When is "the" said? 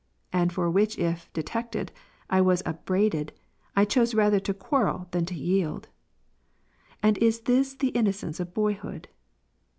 7.75-7.89